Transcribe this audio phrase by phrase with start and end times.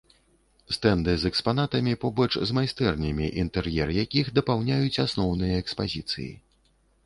[0.77, 6.31] Стэнды з экспанатамі побач з майстэрнямі, інтэр'ер якіх дапаўняюць асноўныя экспазіцыі.